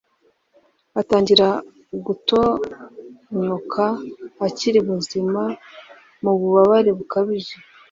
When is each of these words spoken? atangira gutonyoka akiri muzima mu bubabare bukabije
atangira 1.01 1.47
gutonyoka 2.05 3.85
akiri 4.45 4.79
muzima 4.89 5.41
mu 6.23 6.31
bubabare 6.39 6.91
bukabije 6.97 7.55